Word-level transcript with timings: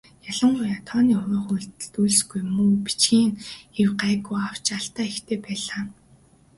Ялангуяа 0.31 0.77
тооны 0.87 1.13
хуваах 1.19 1.47
үйлдэлд 1.55 1.93
үйлсгүй 2.03 2.41
муу, 2.55 2.71
бичгийн 2.85 3.31
хэв 3.75 3.89
гайгүй 4.01 4.39
авч 4.49 4.65
алдаа 4.77 5.05
ихтэй 5.11 5.37
байлаа. 5.45 5.83